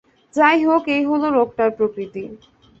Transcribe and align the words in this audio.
যাই 0.33 0.59
হোক 0.65 0.83
এই 0.95 1.03
হল 1.09 1.23
রোগটার 1.37 1.69
প্রকৃতি। 1.77 2.23